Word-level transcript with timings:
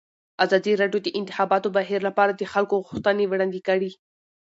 ازادي 0.43 0.73
راډیو 0.81 0.99
د 1.03 1.05
د 1.05 1.09
انتخاباتو 1.19 1.73
بهیر 1.77 2.01
لپاره 2.09 2.31
د 2.33 2.41
خلکو 2.53 2.75
غوښتنې 2.85 3.25
وړاندې 3.27 3.59
کړي. 3.67 3.91